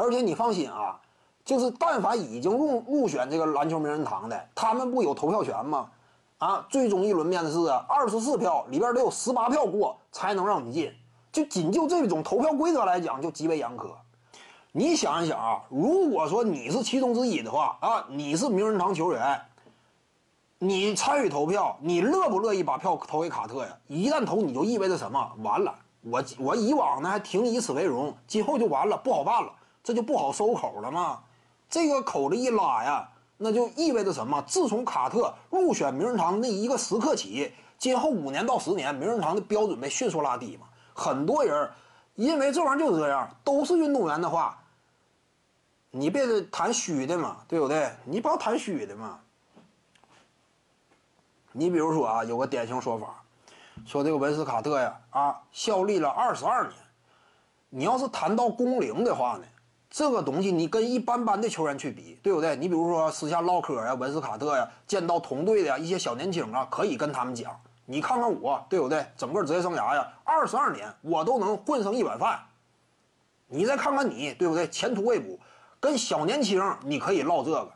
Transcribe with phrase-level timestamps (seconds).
[0.00, 0.98] 而且你放心啊，
[1.44, 5.90] 就是但凡已经入入选这个篮球名人堂的，他们不有投票权吗？
[6.38, 10.90] 啊，最终一轮面试啊，二十四票里边得有十八票过才能让你进。
[11.30, 13.90] 就仅就这种投票规则来讲，就极为严苛。
[14.72, 19.40] 你想一想啊，如果说你是其中之一的话啊，你是名人堂球员，
[20.58, 23.76] 你参与投票，你乐不乐意把票投给卡特呀？
[23.86, 25.30] 一旦投，你就意味着什么？
[25.42, 31.20] 完了，我我以往呢还挺以此为荣，今后就完了，不好办了，这就不好收口了嘛。
[31.68, 34.42] 这个口子一拉呀，那就意味着什么？
[34.42, 40.66] 自从卡特入选名人堂那一个时刻起，今后五年到十年，名人堂的标准被迅速拉低嘛。
[40.94, 41.70] 很多人
[42.16, 44.56] 因为这玩意儿就是这样，都是运动员的话。
[45.92, 47.90] 你别谈虚的嘛，对不对？
[48.04, 49.18] 你不要谈虚的嘛。
[51.52, 53.22] 你比如说啊，有个典型说法，
[53.84, 56.72] 说这个文斯卡特呀，啊，效力了二十二年。
[57.70, 59.44] 你要是谈到工龄的话呢，
[59.90, 62.54] 这个东西你跟一般般的球员去比，对不对？
[62.54, 67.54] 你比如说私下唠嗑呀，文斯卡特呀，见到同队的一些小年轻啊，可以跟他们讲，
[67.86, 69.04] 你看看我，对不对？
[69.16, 72.40] 整个职业生涯呀，二十二年，我都能混上一碗饭。
[73.48, 74.68] 你再看看你，对不对？
[74.68, 75.38] 前途未卜。
[75.80, 77.72] 跟小年轻你可以唠这个，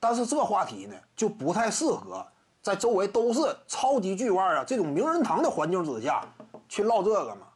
[0.00, 2.26] 但是这话题呢就不太适合
[2.60, 6.24] 在周围都是超级巨腕啊这种名人堂的环境之下
[6.68, 7.46] 去唠这个嘛。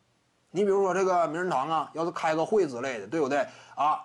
[0.55, 4.01] 你比如说这个名人堂啊，要是开个会之类的，对不对啊？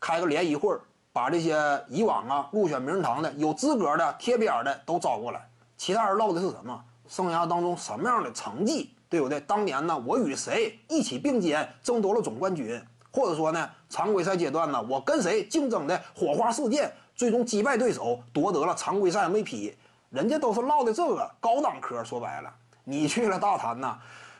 [0.00, 0.74] 开个联谊会，
[1.12, 6.82] 把这些以往啊入选名人堂的有资格的贴边的都招过来，其他人唠的是什么？
[7.06, 9.38] 生涯当中什么样的成绩，对不对？
[9.40, 12.82] 当年呢，我与谁一起并肩争夺了总冠军？
[13.12, 19.74] 或者说呢，常规赛阶段呢，我跟谁竞争的火花四溅，最终击败对手，夺得了常规赛 MVP。
[20.08, 22.02] 人家都是唠的这个高档嗑。
[22.02, 22.50] 说白了，
[22.84, 23.98] 你去了大坛呢，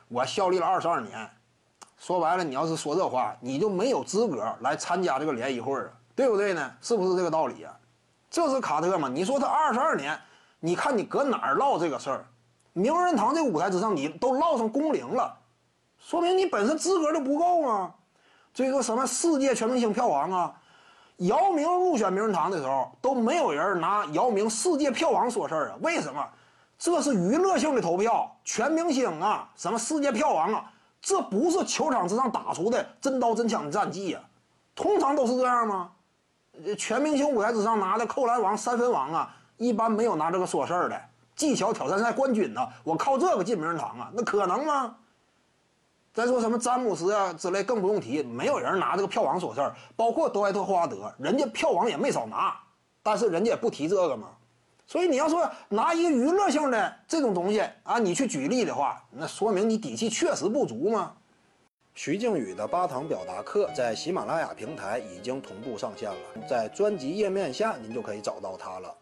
[0.08, 1.30] 我效力了二十二年。
[1.98, 6.70] 说白了，你要是说这话，你就没有资格来参加这个联谊会啊，对不对呢？
[6.80, 7.74] 是不是这个道理呀？
[8.30, 9.08] 这是卡特嘛？
[9.08, 10.18] 你说他二十二年，
[10.60, 12.26] 你看你搁哪儿唠这个事儿？
[12.74, 15.34] 名人堂这个舞台之上，你都唠上工龄了，
[15.98, 17.94] 说明你本身资格就不够啊。
[18.52, 20.54] 这个什么世界全明星票王啊，
[21.16, 25.76] 姚明入选名人堂的时候都没有人拿姚明世界票王说事儿啊？
[25.80, 26.22] 为什么？
[26.78, 30.70] 这是娱乐性的投票，全明星啊，什么世界票王啊，
[31.00, 34.22] 这不是球场之上打出的真刀真枪的战绩啊。
[34.74, 35.90] 通常都是这样吗？
[36.78, 41.00] 全明星舞台之上拿的扣篮王、三分王啊，一般没有拿这个说事儿的
[41.34, 42.66] 技巧挑战赛冠军呢。
[42.84, 44.96] 我靠这个进名人堂啊，那可能吗？
[46.12, 52.58] 再说什么詹姆斯啊之类更不用提，没有人拿这个票王说事儿，包括德怀特·霍华德，人家票王也没少拿，
[53.02, 54.28] 但是人家也不提这个嘛。
[54.86, 61.12] 所以你要说拿一个娱乐性的这种东西啊，你去举例的话，那说明你底气确实不足嘛。
[61.94, 68.96] 徐静宇的八堂表达课在喜马拉雅平台已经同步上线了，在专辑页面下您就可以找到它了。